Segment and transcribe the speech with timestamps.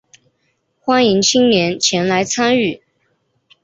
[0.79, 2.81] 欢迎青年前来参与